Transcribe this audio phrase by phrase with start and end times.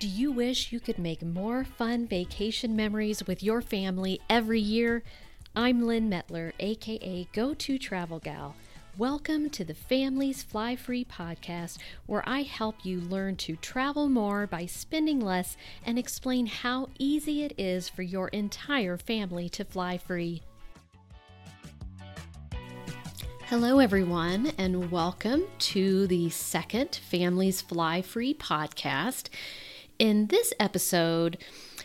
[0.00, 5.02] Do you wish you could make more fun vacation memories with your family every year?
[5.54, 8.56] I'm Lynn Mettler, aka Go To Travel Gal.
[8.96, 11.76] Welcome to the Families Fly Free podcast,
[12.06, 17.42] where I help you learn to travel more by spending less and explain how easy
[17.42, 20.40] it is for your entire family to fly free.
[23.48, 29.28] Hello, everyone, and welcome to the second Families Fly Free podcast.
[30.00, 31.36] In this episode,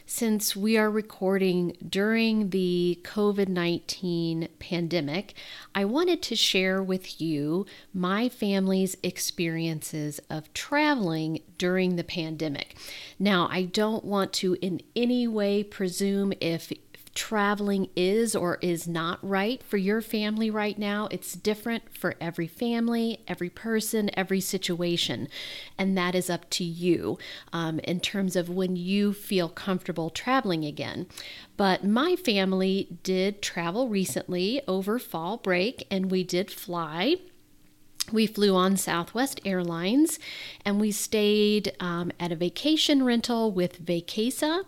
[0.06, 5.34] since we are recording during the COVID 19 pandemic,
[5.76, 12.78] I wanted to share with you my family's experiences of traveling during the pandemic.
[13.20, 16.72] Now, I don't want to in any way presume if
[17.16, 21.08] traveling is or is not right for your family right now.
[21.10, 25.30] It's different for every family, every person, every situation.
[25.78, 27.18] And that is up to you
[27.54, 31.08] um, in terms of when you feel comfortable traveling again.
[31.58, 37.18] But my family did travel recently over fall break and we did fly
[38.12, 40.20] we flew on Southwest Airlines
[40.64, 44.64] and we stayed um, at a vacation rental with Vacasa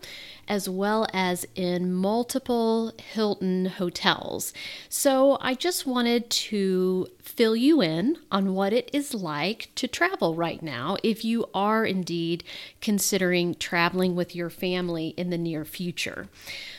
[0.48, 4.52] as well as in multiple Hilton hotels.
[4.88, 10.34] So I just wanted to fill you in on what it is like to travel
[10.34, 12.42] right now if you are indeed
[12.80, 16.28] considering traveling with your family in the near future.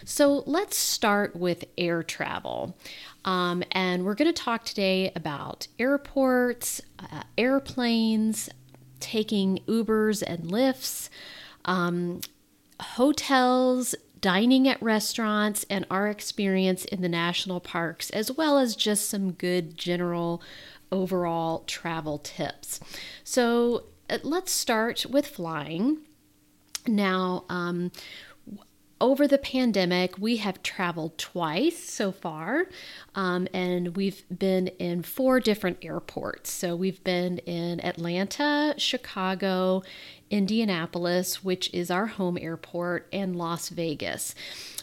[0.03, 2.75] So let's start with air travel.
[3.29, 8.49] Um, and we're going to talk today about airports, uh, airplanes,
[8.99, 11.09] taking Ubers and Lyfts,
[11.63, 12.21] um,
[12.81, 19.07] hotels, dining at restaurants, and our experience in the national parks, as well as just
[19.07, 20.41] some good general
[20.91, 22.79] overall travel tips.
[23.23, 25.99] So uh, let's start with flying.
[26.87, 27.91] Now, um,
[29.01, 32.65] over the pandemic, we have traveled twice so far,
[33.15, 36.51] um, and we've been in four different airports.
[36.51, 39.83] So we've been in Atlanta, Chicago,
[40.29, 44.35] Indianapolis, which is our home airport, and Las Vegas.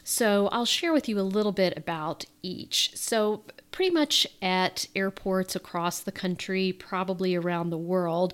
[0.05, 2.93] So I'll share with you a little bit about each.
[2.95, 3.43] So,
[3.73, 8.33] pretty much at airports across the country, probably around the world,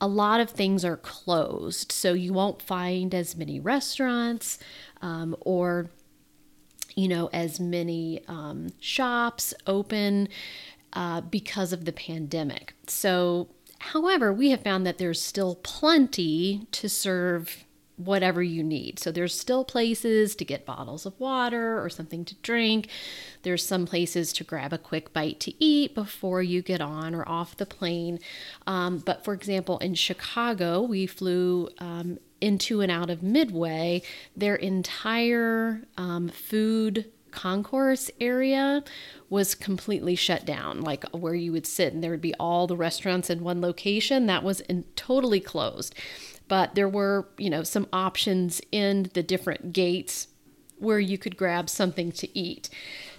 [0.00, 1.92] a lot of things are closed.
[1.92, 4.58] So you won't find as many restaurants
[5.02, 5.90] um, or,
[6.94, 10.28] you know, as many um, shops open
[10.94, 12.74] uh, because of the pandemic.
[12.86, 13.48] So,
[13.78, 17.64] however, we have found that there's still plenty to serve
[17.98, 18.98] whatever you need.
[18.98, 22.88] So there's still places to get bottles of water or something to drink.
[23.42, 27.28] There's some places to grab a quick bite to eat before you get on or
[27.28, 28.20] off the plane.
[28.68, 34.02] Um, but for example, in Chicago, we flew um, into and out of Midway.
[34.36, 37.06] Their entire um, food
[37.38, 38.82] concourse area
[39.30, 42.76] was completely shut down like where you would sit and there would be all the
[42.76, 45.94] restaurants in one location that was in, totally closed
[46.48, 50.28] but there were, you know, some options in the different gates
[50.78, 52.70] where you could grab something to eat.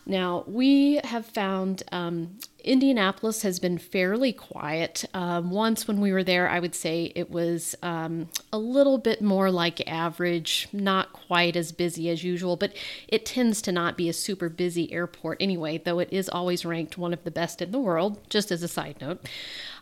[0.06, 5.06] Now, we have found um, Indianapolis has been fairly quiet.
[5.14, 9.22] Um, once when we were there, I would say it was um, a little bit
[9.22, 12.74] more like average, not quite as busy as usual, but
[13.08, 16.98] it tends to not be a super busy airport anyway, though it is always ranked
[16.98, 19.26] one of the best in the world, just as a side note.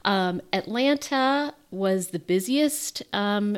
[0.06, 3.04] Um, Atlanta was the busiest.
[3.14, 3.58] Um,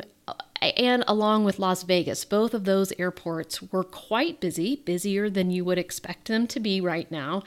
[0.60, 5.64] and along with Las Vegas, both of those airports were quite busy, busier than you
[5.64, 7.42] would expect them to be right now,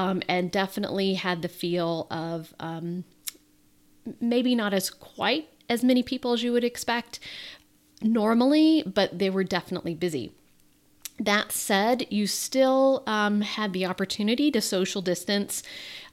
[0.00, 3.04] um, and definitely had the feel of um,
[4.18, 7.20] maybe not as quite as many people as you would expect
[8.00, 10.32] normally, but they were definitely busy.
[11.20, 15.62] That said, you still um, had the opportunity to social distance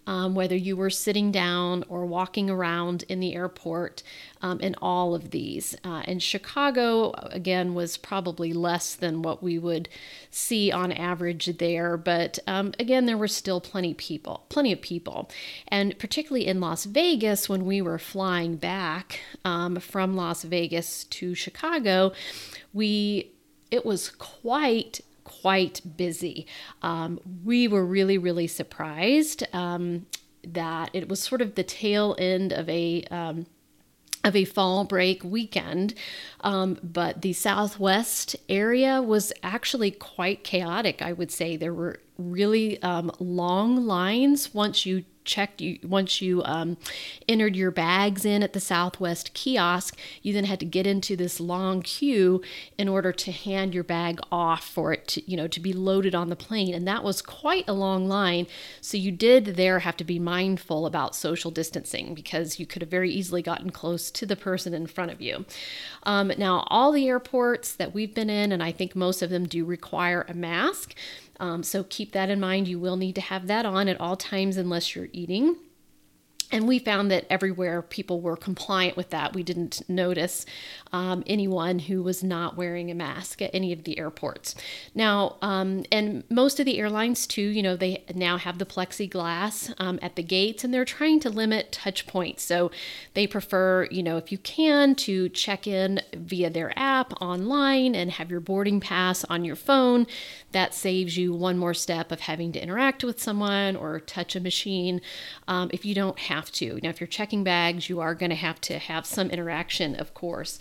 [0.08, 4.02] um, whether you were sitting down or walking around in the airport,
[4.42, 5.76] um, in all of these.
[5.84, 9.90] Uh, and Chicago, again, was probably less than what we would
[10.32, 15.30] see on average there, but um, again, there were still plenty people, plenty of people,
[15.68, 21.36] and particularly in Las Vegas when we were flying back um, from Las Vegas to
[21.36, 22.14] Chicago,
[22.74, 23.32] we
[23.72, 26.48] it was quite quite busy.
[26.82, 30.06] Um, we were really, really surprised um,
[30.48, 33.46] that it was sort of the tail end of a um,
[34.24, 35.94] of a fall break weekend.
[36.42, 41.58] Um, but the southwest area was actually quite chaotic, I would say.
[41.58, 46.78] There were really um, long lines once you checked you once you um,
[47.28, 49.96] entered your bags in at the southwest kiosk.
[50.24, 52.42] You then had to get into this long queue
[52.78, 56.16] in order to hand your bag off for it to you know to be loaded
[56.16, 56.74] on the plane.
[56.74, 58.48] And that was quite a long line.
[58.82, 62.90] So you did there have to be mindful about social distancing because you could have
[62.90, 65.46] very easily gotten close to the person in front of you.
[66.04, 69.46] Um, now all the airports that we've been in and i think most of them
[69.46, 70.96] do require a mask
[71.40, 72.68] um, so keep that in mind.
[72.68, 75.58] You will need to have that on at all times unless you're eating.
[76.50, 79.34] And we found that everywhere people were compliant with that.
[79.34, 80.46] We didn't notice
[80.94, 84.56] um, anyone who was not wearing a mask at any of the airports.
[84.96, 89.74] Now, um, and most of the airlines too, you know, they now have the plexiglass
[89.78, 92.44] um, at the gates and they're trying to limit touch points.
[92.44, 92.72] So
[93.14, 98.12] they prefer, you know, if you can, to check in via their app online and
[98.12, 100.08] have your boarding pass on your phone.
[100.54, 104.40] That saves you one more step of having to interact with someone or touch a
[104.40, 105.02] machine
[105.48, 106.80] um, if you don't have to.
[106.82, 110.14] Now, if you're checking bags, you are going to have to have some interaction, of
[110.14, 110.60] course.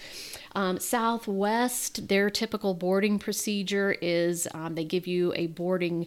[0.55, 6.07] Um, Southwest, their typical boarding procedure is um, they give you a boarding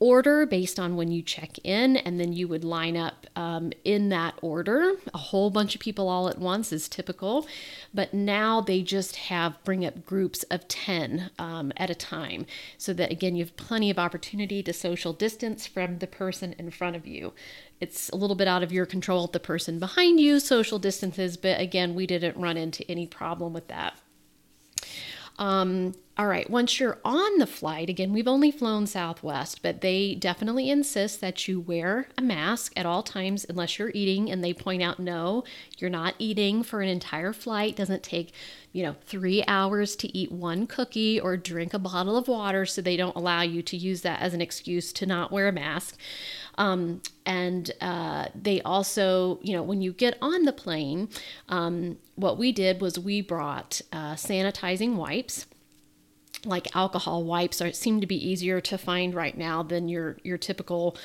[0.00, 4.08] order based on when you check in, and then you would line up um, in
[4.10, 4.92] that order.
[5.12, 7.46] A whole bunch of people all at once is typical,
[7.92, 12.92] but now they just have bring up groups of 10 um, at a time so
[12.92, 16.94] that again you have plenty of opportunity to social distance from the person in front
[16.94, 17.32] of you.
[17.80, 21.60] It's a little bit out of your control the person behind you social distances, but
[21.60, 23.94] again, we didn't run into any problem with that.
[25.38, 30.16] Um, all right, once you're on the flight, again, we've only flown Southwest, but they
[30.16, 34.28] definitely insist that you wear a mask at all times unless you're eating.
[34.28, 35.44] And they point out, no,
[35.78, 37.76] you're not eating for an entire flight.
[37.76, 38.32] Doesn't take,
[38.78, 42.64] you know, three hours to eat one cookie or drink a bottle of water.
[42.64, 45.52] So they don't allow you to use that as an excuse to not wear a
[45.52, 45.98] mask.
[46.58, 51.08] Um, and uh, they also, you know, when you get on the plane,
[51.48, 55.46] um, what we did was we brought uh, sanitizing wipes
[56.44, 60.38] like alcohol wipes are seem to be easier to find right now than your your
[60.38, 60.96] typical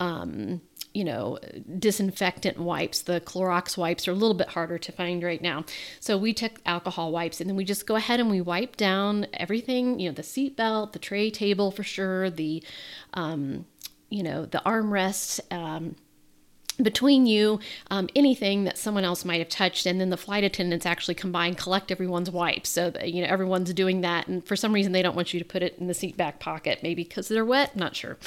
[0.00, 0.62] um,
[0.98, 1.38] you know
[1.78, 3.02] disinfectant wipes.
[3.02, 5.64] The Clorox wipes are a little bit harder to find right now.
[6.00, 9.28] So we took alcohol wipes and then we just go ahead and we wipe down
[9.34, 12.64] everything you know the seat belt the tray table for sure the
[13.14, 13.64] um,
[14.10, 15.94] you know the armrests um,
[16.82, 17.58] between you,
[17.90, 21.56] um, anything that someone else might have touched, and then the flight attendants actually and
[21.56, 22.68] collect everyone's wipes.
[22.68, 25.40] So that, you know everyone's doing that, and for some reason they don't want you
[25.40, 27.76] to put it in the seat back pocket, maybe because they're wet.
[27.76, 28.18] Not sure.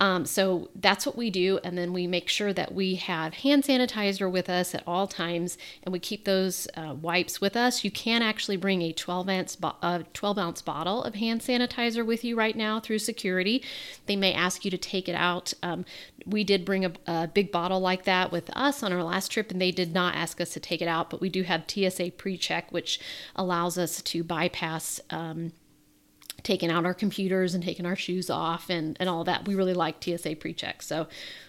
[0.00, 3.64] Um, so that's what we do, and then we make sure that we have hand
[3.64, 7.84] sanitizer with us at all times, and we keep those uh, wipes with us.
[7.84, 12.04] You can actually bring a 12 ounce bo- uh, 12 ounce bottle of hand sanitizer
[12.04, 13.62] with you right now through security.
[14.06, 15.54] They may ask you to take it out.
[15.62, 15.84] Um,
[16.26, 19.50] we did bring a, a big bottle like that with us on our last trip,
[19.50, 22.10] and they did not ask us to take it out, but we do have TSA
[22.18, 23.00] pre check, which
[23.34, 25.00] allows us to bypass.
[25.08, 25.52] Um,
[26.42, 29.48] taking out our computers and taking our shoes off and, and all that.
[29.48, 30.80] We really like TSA pre-check.
[30.80, 31.08] So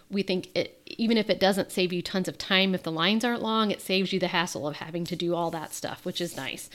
[0.10, 3.24] we think it even if it doesn't save you tons of time if the lines
[3.24, 6.20] aren't long, it saves you the hassle of having to do all that stuff, which
[6.20, 6.70] is nice.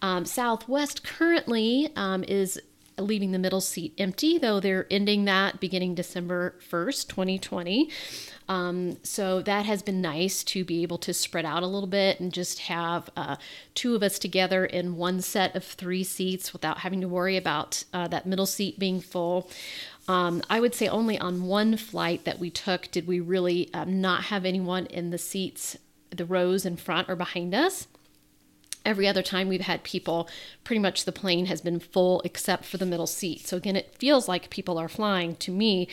[0.00, 2.60] Um, Southwest currently um, is
[3.00, 7.90] leaving the middle seat empty, though they're ending that beginning December 1st, 2020.
[8.48, 12.18] Um, so that has been nice to be able to spread out a little bit
[12.18, 13.36] and just have uh,
[13.74, 17.84] two of us together in one set of three seats without having to worry about
[17.92, 19.50] uh, that middle seat being full.
[20.08, 24.00] Um, I would say only on one flight that we took did we really um,
[24.00, 25.76] not have anyone in the seats,
[26.08, 27.86] the rows in front or behind us
[28.84, 30.28] every other time we've had people,
[30.64, 33.46] pretty much the plane has been full except for the middle seat.
[33.46, 35.88] So again, it feels like people are flying to me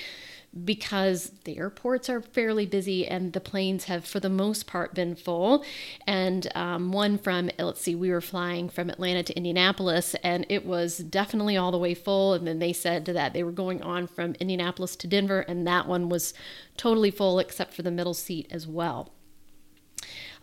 [0.63, 5.13] because the airports are fairly busy and the planes have, for the most part, been
[5.13, 5.65] full.
[6.07, 10.65] And um, one from, let's see, we were flying from Atlanta to Indianapolis and it
[10.65, 12.33] was definitely all the way full.
[12.33, 15.87] And then they said that they were going on from Indianapolis to Denver, and that
[15.87, 16.33] one was
[16.77, 19.11] totally full except for the middle seat as well.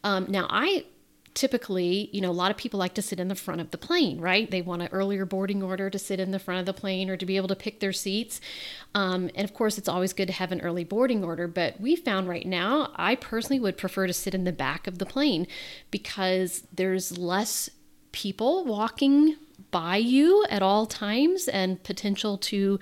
[0.05, 0.85] Um, now, I
[1.35, 3.79] typically, you know, a lot of people like to sit in the front of the
[3.79, 4.51] plane, right?
[4.51, 7.17] They want an earlier boarding order to sit in the front of the plane or
[7.17, 8.41] to be able to pick their seats.
[8.95, 11.49] Um, and of course, it's always good to have an early boarding order.
[11.49, 14.99] But we found right now, I personally would prefer to sit in the back of
[14.99, 15.47] the plane
[15.91, 17.71] because there's less
[18.13, 19.37] people walking
[19.71, 22.79] by you at all times and potential to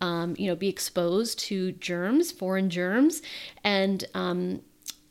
[0.00, 3.20] um, you know be exposed to germs foreign germs
[3.62, 4.62] and um,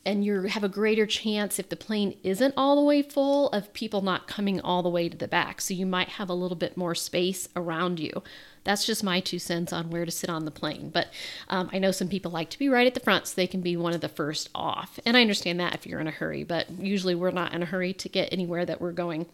[0.04, 3.72] and you have a greater chance if the plane isn't all the way full of
[3.74, 5.60] people not coming all the way to the back.
[5.60, 8.22] So you might have a little bit more space around you.
[8.64, 10.90] That's just my two cents on where to sit on the plane.
[10.90, 11.08] But
[11.48, 13.60] um, I know some people like to be right at the front so they can
[13.60, 14.98] be one of the first off.
[15.04, 17.66] And I understand that if you're in a hurry, but usually we're not in a
[17.66, 19.26] hurry to get anywhere that we're going.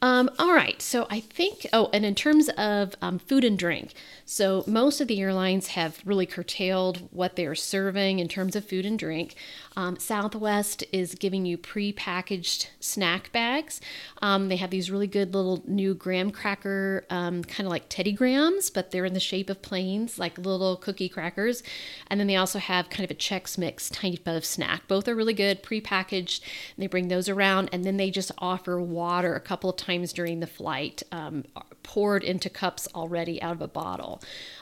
[0.00, 3.94] Um, all right, so I think, oh, and in terms of um, food and drink,
[4.24, 8.86] so most of the airlines have really curtailed what they're serving in terms of food
[8.86, 9.34] and drink.
[9.78, 13.80] Um, Southwest is giving you pre-packaged snack bags.
[14.20, 18.10] Um, they have these really good little new graham cracker, um, kind of like Teddy
[18.10, 21.62] Grahams, but they're in the shape of planes, like little cookie crackers.
[22.08, 24.88] And then they also have kind of a Chex Mix type of snack.
[24.88, 26.42] Both are really good, pre-packaged.
[26.76, 30.40] They bring those around, and then they just offer water a couple of times during
[30.40, 31.44] the flight, um,
[31.84, 34.20] poured into cups already out of a bottle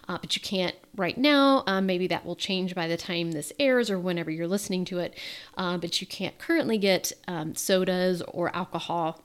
[0.09, 1.65] uh, but you can't right now.
[1.67, 4.99] Um, maybe that will change by the time this airs or whenever you're listening to
[5.07, 5.19] it.
[5.57, 9.23] Uh, but you can't currently get um, sodas or alcohol.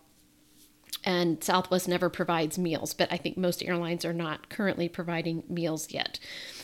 [1.03, 5.91] And Southwest never provides meals, but I think most airlines are not currently providing meals
[5.91, 6.19] yet.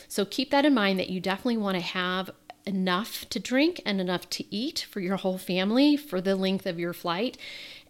[0.06, 2.30] So keep that in mind that you definitely want to have
[2.64, 6.78] enough to drink and enough to eat for your whole family for the length of
[6.78, 7.36] your flight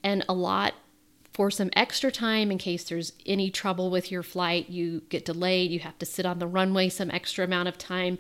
[0.03, 0.75] and a lot
[1.39, 5.71] for some extra time in case there's any trouble with your flight, you get delayed,
[5.71, 8.19] you have to sit on the runway some extra amount of time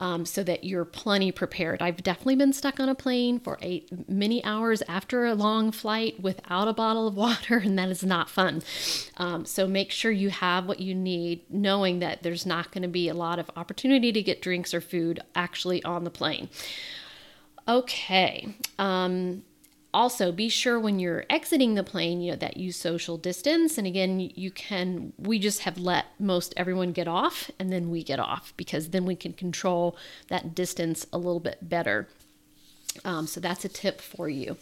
[0.00, 1.80] um, so that you're plenty prepared.
[1.80, 6.18] I've definitely been stuck on a plane for eight many hours after a long flight
[6.18, 8.64] without a bottle of water, and that is not fun.
[9.16, 12.88] Um, so make sure you have what you need, knowing that there's not going to
[12.88, 16.48] be a lot of opportunity to get drinks or food actually on the plane.
[17.68, 18.56] Okay.
[18.76, 19.44] Um,
[19.96, 23.86] also be sure when you're exiting the plane you know that you social distance and
[23.86, 28.20] again you can we just have let most everyone get off and then we get
[28.20, 29.96] off because then we can control
[30.28, 32.06] that distance a little bit better
[33.06, 34.58] um, so that's a tip for you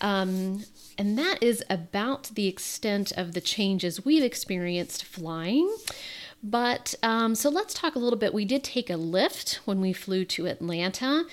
[0.00, 0.64] um,
[0.98, 5.72] and that is about the extent of the changes we've experienced flying
[6.42, 8.32] but um, so let's talk a little bit.
[8.32, 11.24] We did take a Lyft when we flew to Atlanta.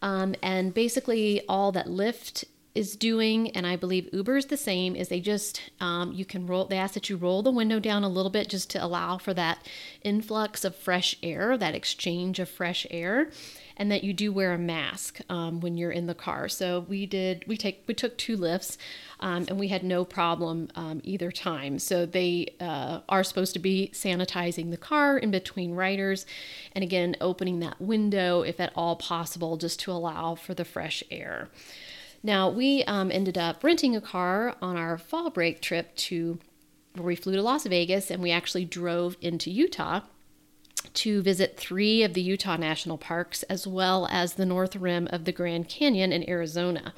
[0.00, 4.96] Um, and basically, all that Lyft is doing, and I believe Uber is the same,
[4.96, 8.02] is they just, um, you can roll, they ask that you roll the window down
[8.02, 9.66] a little bit just to allow for that
[10.02, 13.30] influx of fresh air, that exchange of fresh air,
[13.76, 16.48] and that you do wear a mask um, when you're in the car.
[16.48, 18.78] So we did, we take, we took two Lyfts,
[19.20, 21.78] um, and we had no problem um, either time.
[21.78, 26.24] So they uh, are supposed to be sanitizing the car in between riders,
[26.74, 31.02] and again, opening that window if at all possible, just to allow for the fresh
[31.10, 31.50] air.
[32.22, 36.38] Now, we um, ended up renting a car on our fall break trip to
[36.94, 40.00] where we flew to Las Vegas and we actually drove into Utah
[40.94, 45.24] to visit three of the Utah national parks as well as the north rim of
[45.24, 46.92] the Grand Canyon in Arizona.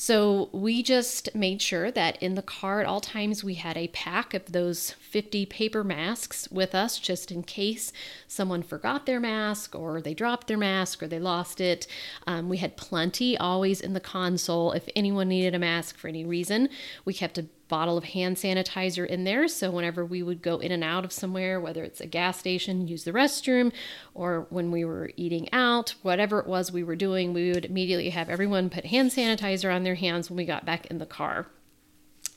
[0.00, 3.88] So we just made sure that in the car at all times we had a
[3.88, 7.92] pack of those 50 paper masks with us just in case
[8.26, 11.86] someone forgot their mask or they dropped their mask or they lost it.
[12.26, 16.24] Um, we had plenty always in the console if anyone needed a mask for any
[16.24, 16.70] reason.
[17.04, 19.48] We kept a bottle of hand sanitizer in there.
[19.48, 22.86] So whenever we would go in and out of somewhere, whether it's a gas station,
[22.86, 23.72] use the restroom,
[24.12, 28.10] or when we were eating out, whatever it was we were doing, we would immediately
[28.10, 31.46] have everyone put hand sanitizer on their hands when we got back in the car.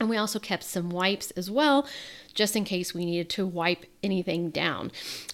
[0.03, 1.87] And we also kept some wipes as well,
[2.33, 4.91] just in case we needed to wipe anything down.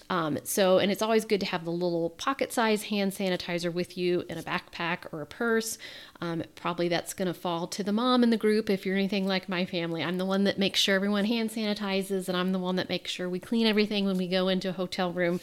[0.08, 3.98] Um, so, and it's always good to have the little pocket size hand sanitizer with
[3.98, 5.76] you in a backpack or a purse.
[6.20, 9.26] Um, probably that's going to fall to the mom in the group if you're anything
[9.26, 10.04] like my family.
[10.04, 13.10] I'm the one that makes sure everyone hand sanitizes, and I'm the one that makes
[13.10, 15.40] sure we clean everything when we go into a hotel room,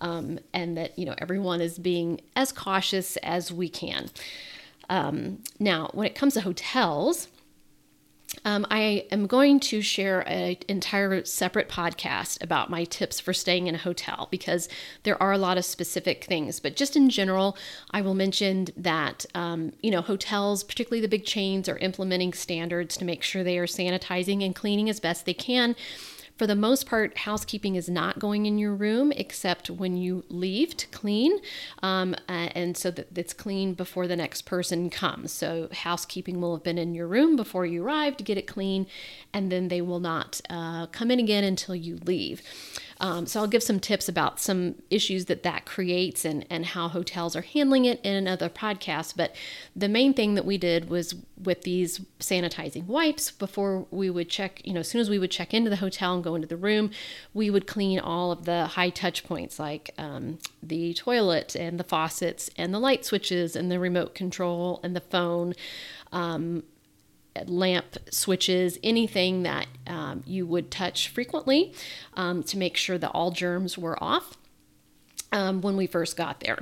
[0.00, 4.08] um, and that you know everyone is being as cautious as we can.
[4.88, 7.28] Um, now, when it comes to hotels,
[8.44, 13.66] um, I am going to share an entire separate podcast about my tips for staying
[13.66, 14.68] in a hotel because
[15.02, 16.58] there are a lot of specific things.
[16.58, 17.56] But just in general,
[17.90, 22.96] I will mention that um, you know hotels, particularly the big chains, are implementing standards
[22.96, 25.76] to make sure they are sanitizing and cleaning as best they can
[26.36, 30.76] for the most part, housekeeping is not going in your room except when you leave
[30.78, 31.38] to clean,
[31.82, 35.32] um, uh, and so that it's clean before the next person comes.
[35.32, 38.86] So housekeeping will have been in your room before you arrive to get it clean,
[39.32, 42.42] and then they will not uh, come in again until you leave.
[43.02, 46.86] Um, so I'll give some tips about some issues that that creates and, and how
[46.86, 49.14] hotels are handling it in another podcast.
[49.16, 49.34] But
[49.74, 54.64] the main thing that we did was with these sanitizing wipes before we would check,
[54.64, 56.56] you know, as soon as we would check into the hotel and go into the
[56.56, 56.92] room,
[57.34, 61.84] we would clean all of the high touch points like um, the toilet and the
[61.84, 65.54] faucets and the light switches and the remote control and the phone.
[66.12, 66.62] Um,
[67.46, 71.72] lamp switches, anything that um, you would touch frequently
[72.14, 74.36] um, to make sure that all germs were off.
[75.34, 76.58] Um, when we first got there.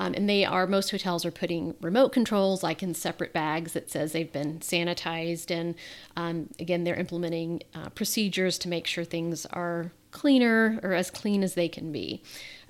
[0.00, 3.90] Um, and they are, most hotels are putting remote controls like in separate bags that
[3.90, 5.50] says they've been sanitized.
[5.50, 5.74] And
[6.16, 11.42] um, again, they're implementing uh, procedures to make sure things are cleaner or as clean
[11.42, 12.22] as they can be.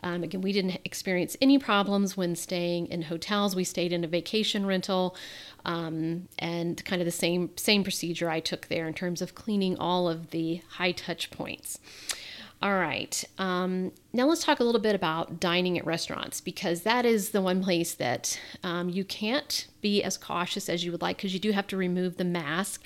[0.05, 3.57] Um, again, we didn't experience any problems when staying in hotels.
[3.57, 5.17] We stayed in a vacation rental,
[5.65, 9.79] um, and kind of the same same procedure I took there in terms of cleaning
[9.79, 11.81] all of the high touch points.
[12.63, 13.23] All right.
[13.37, 17.43] Um, now let's talk a little bit about dining at restaurants because that is the
[17.43, 21.41] one place that um, you can't be as cautious as you would like because you
[21.41, 22.83] do have to remove the mask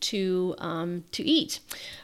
[0.00, 1.60] to um, to eat.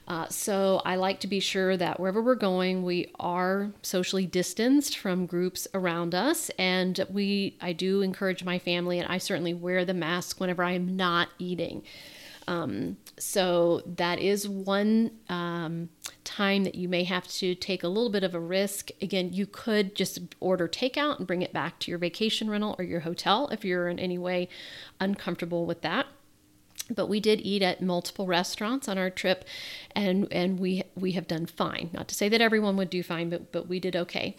[0.07, 4.99] Uh, so I like to be sure that wherever we're going, we are socially distanced
[4.99, 9.85] from groups around us, and we I do encourage my family, and I certainly wear
[9.85, 11.83] the mask whenever I am not eating.
[12.47, 15.89] Um, so that is one um,
[16.25, 18.91] time that you may have to take a little bit of a risk.
[19.01, 22.85] Again, you could just order takeout and bring it back to your vacation rental or
[22.85, 24.49] your hotel if you're in any way
[25.01, 26.07] uncomfortable with that
[26.91, 29.45] but we did eat at multiple restaurants on our trip
[29.95, 31.91] and and we we have done fine.
[31.93, 34.37] Not to say that everyone would do fine but but we did okay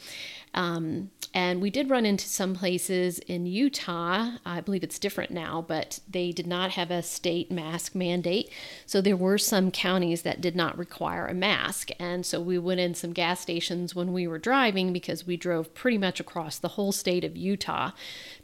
[0.55, 4.37] um, and we did run into some places in Utah.
[4.45, 8.49] I believe it's different now, but they did not have a state mask mandate.
[8.85, 11.89] So there were some counties that did not require a mask.
[11.99, 15.75] And so we went in some gas stations when we were driving because we drove
[15.75, 17.91] pretty much across the whole state of Utah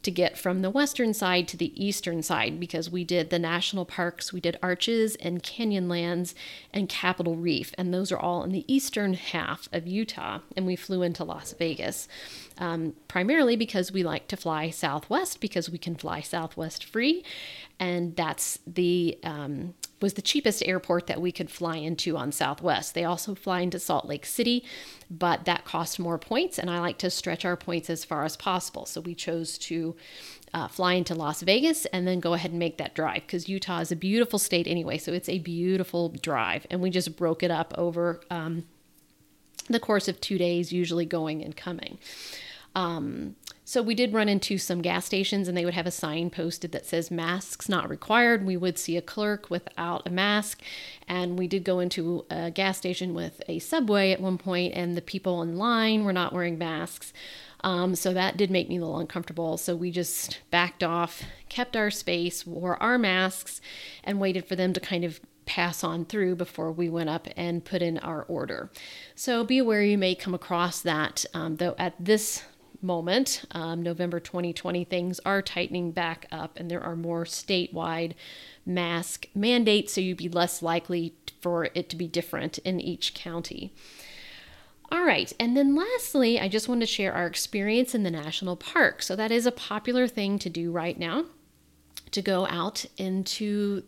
[0.04, 3.86] to get from the western side to the eastern side because we did the national
[3.86, 6.34] parks, we did Arches and Canyonlands
[6.74, 7.72] and Capitol Reef.
[7.78, 10.40] And those are all in the eastern half of Utah.
[10.58, 12.01] And we flew into Las Vegas
[12.58, 17.24] um, primarily because we like to fly Southwest because we can fly Southwest free,
[17.80, 22.94] and that's the um, was the cheapest airport that we could fly into on Southwest.
[22.94, 24.64] They also fly into Salt Lake City,
[25.10, 28.36] but that cost more points, and I like to stretch our points as far as
[28.36, 28.86] possible.
[28.86, 29.96] So we chose to
[30.54, 33.80] uh, fly into Las Vegas and then go ahead and make that drive because Utah
[33.80, 34.98] is a beautiful state anyway.
[34.98, 38.22] So it's a beautiful drive, and we just broke it up over.
[38.30, 38.66] Um,
[39.70, 41.98] the course of two days, usually going and coming.
[42.76, 43.36] Um,
[43.72, 46.74] so we did run into some gas stations and they would have a sign posted
[46.74, 48.46] that says masks not required.
[48.46, 50.62] We would see a clerk without a mask.
[51.08, 54.98] And we did go into a gas station with a subway at one point and
[54.98, 57.14] the people in line were not wearing masks.
[57.64, 59.58] Um, so that did make me a little uncomfortable.
[59.58, 63.62] So we just backed off, kept our space, wore our masks,
[64.04, 67.66] and waited for them to kind of pass on through before we went up and
[67.66, 68.72] put in our order.
[69.16, 72.44] So be aware you may come across that, um, though at this
[72.82, 78.14] moment, um, November 2020, things are tightening back up and there are more statewide
[78.66, 83.74] mask mandates, so you'd be less likely for it to be different in each county.
[84.92, 88.58] All right, and then lastly, I just want to share our experience in the national
[88.58, 89.02] park.
[89.02, 91.26] So, that is a popular thing to do right now
[92.12, 93.84] to go out into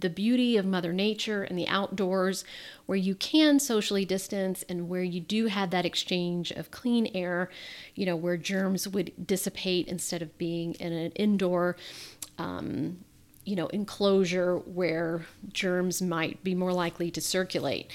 [0.00, 2.44] the beauty of Mother Nature and the outdoors,
[2.86, 7.50] where you can socially distance and where you do have that exchange of clean air,
[7.94, 11.76] you know, where germs would dissipate instead of being in an indoor,
[12.38, 12.98] um,
[13.44, 17.90] you know, enclosure where germs might be more likely to circulate.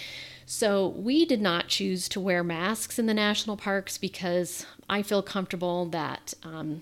[0.46, 5.22] So, we did not choose to wear masks in the national parks because I feel
[5.22, 6.82] comfortable that um,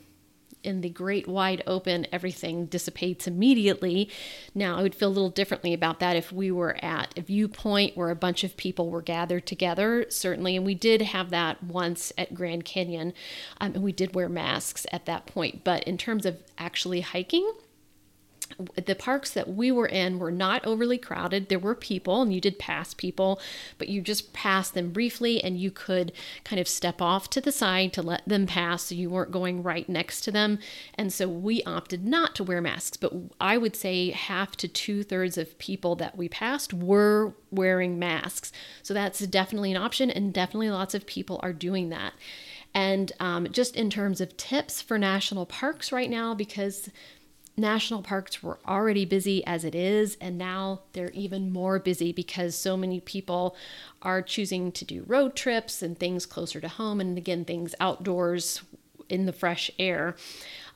[0.64, 4.10] in the great wide open, everything dissipates immediately.
[4.54, 7.98] Now, I would feel a little differently about that if we were at a viewpoint
[7.98, 10.56] where a bunch of people were gathered together, certainly.
[10.56, 13.14] And we did have that once at Grand Canyon,
[13.60, 15.64] um, and we did wear masks at that point.
[15.64, 17.52] But in terms of actually hiking,
[18.76, 21.50] the parks that we were in were not overly crowded.
[21.50, 23.40] There were people, and you did pass people,
[23.78, 26.12] but you just passed them briefly, and you could
[26.44, 29.64] kind of step off to the side to let them pass so you weren't going
[29.64, 30.60] right next to them.
[30.96, 35.04] And so we opted not to wear masks, but I would say half to two
[35.04, 38.52] thirds of people that we passed were wearing masks.
[38.84, 42.14] So that's definitely an option, and definitely lots of people are doing that.
[42.74, 46.90] And um, just in terms of tips for national parks right now, because
[47.58, 52.56] national parks were already busy as it is, and now they're even more busy because
[52.56, 53.56] so many people
[54.02, 58.62] are choosing to do road trips and things closer to home, and again, things outdoors
[59.10, 60.16] in the fresh air.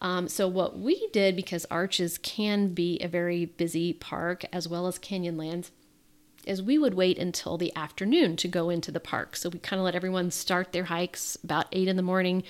[0.01, 4.87] Um, so, what we did, because Arches can be a very busy park as well
[4.87, 5.71] as Canyonlands,
[6.45, 9.35] is we would wait until the afternoon to go into the park.
[9.35, 12.43] So, we kind of let everyone start their hikes about eight in the morning,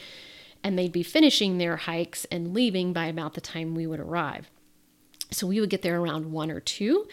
[0.66, 4.50] and they'd be finishing their hikes and leaving by about the time we would arrive.
[5.32, 7.08] So, we would get there around one or two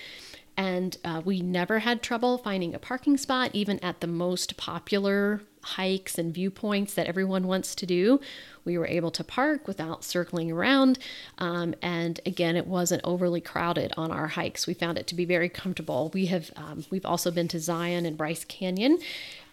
[0.57, 5.43] and uh, we never had trouble finding a parking spot, even at the most popular
[5.63, 8.21] hikes and viewpoints that everyone wants to do.
[8.65, 10.99] We were able to park without circling around.
[11.39, 14.67] Um, and again, it wasn't overly crowded on our hikes.
[14.67, 16.11] We found it to be very comfortable.
[16.15, 18.99] We have um, we've also been to Zion and Bryce Canyon,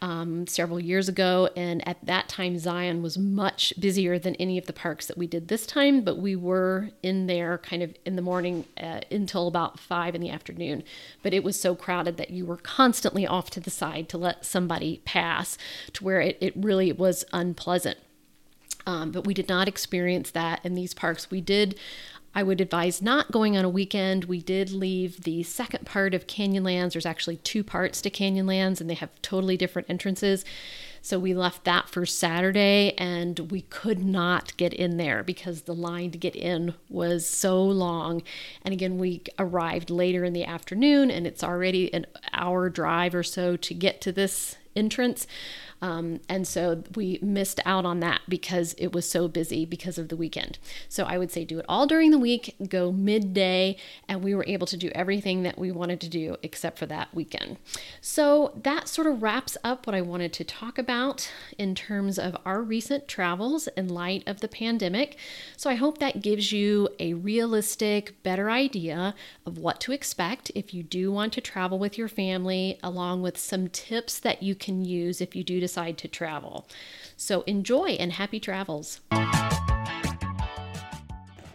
[0.01, 1.49] um, several years ago.
[1.55, 5.27] And at that time, Zion was much busier than any of the parks that we
[5.27, 9.47] did this time, but we were in there kind of in the morning uh, until
[9.47, 10.83] about five in the afternoon.
[11.21, 14.45] But it was so crowded that you were constantly off to the side to let
[14.45, 15.57] somebody pass
[16.01, 17.97] where it, it really was unpleasant.
[18.85, 21.29] Um, but we did not experience that in these parks.
[21.29, 21.77] We did
[22.33, 24.25] I would advise not going on a weekend.
[24.25, 26.93] We did leave the second part of Canyonlands.
[26.93, 30.45] There's actually two parts to Canyonlands, and they have totally different entrances.
[31.01, 35.73] So we left that for Saturday, and we could not get in there because the
[35.73, 38.21] line to get in was so long.
[38.63, 43.23] And again, we arrived later in the afternoon, and it's already an hour drive or
[43.23, 45.27] so to get to this entrance.
[45.81, 50.09] Um, and so we missed out on that because it was so busy because of
[50.09, 50.59] the weekend.
[50.89, 53.77] So I would say do it all during the week, go midday,
[54.07, 57.13] and we were able to do everything that we wanted to do except for that
[57.13, 57.57] weekend.
[58.01, 62.35] So that sort of wraps up what I wanted to talk about in terms of
[62.45, 65.17] our recent travels in light of the pandemic.
[65.55, 70.73] So I hope that gives you a realistic, better idea of what to expect if
[70.73, 74.85] you do want to travel with your family, along with some tips that you can
[74.85, 76.67] use if you do decide to travel.
[77.17, 79.01] So enjoy and happy travels.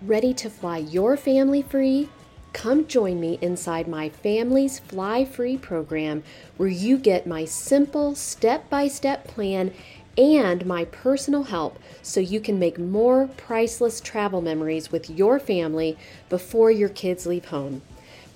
[0.02, 2.08] Ready to fly your family free?
[2.52, 6.22] Come join me inside my Families Fly Free program,
[6.56, 9.72] where you get my simple step by step plan
[10.16, 15.98] and my personal help so you can make more priceless travel memories with your family
[16.28, 17.82] before your kids leave home.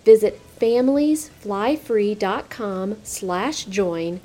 [0.05, 4.21] Visit familiesflyfree.com slash join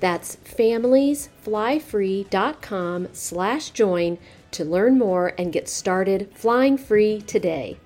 [0.00, 4.18] that's familiesflyfree.com slash join
[4.50, 7.78] to learn more and get started flying free today.